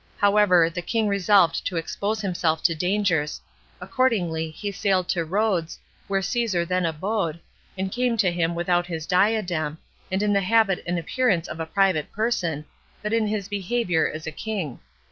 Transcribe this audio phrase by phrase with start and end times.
[0.17, 3.39] However, the king resolved to expose himself to dangers:
[3.79, 5.77] accordingly he sailed to Rhodes,
[6.07, 7.39] where Caesar then abode,
[7.77, 9.77] and came to him without his diadem,
[10.11, 12.65] and in the habit and appearance of a private person,
[13.03, 14.79] but in his behavior as a king.